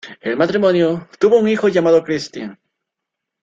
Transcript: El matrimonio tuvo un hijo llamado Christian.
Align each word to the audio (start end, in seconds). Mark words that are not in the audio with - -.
El 0.19 0.35
matrimonio 0.35 1.07
tuvo 1.19 1.37
un 1.37 1.47
hijo 1.47 1.67
llamado 1.67 2.03
Christian. 2.03 2.59